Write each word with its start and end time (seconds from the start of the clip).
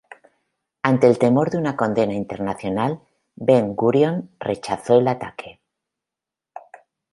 Ante 0.81 1.05
el 1.05 1.19
temor 1.19 1.51
de 1.51 1.59
una 1.59 1.75
condena 1.77 2.15
internacional, 2.15 2.99
Ben-Gurión 3.35 4.31
rechazó 4.39 4.97
el 4.97 5.07
ataque. 5.07 5.61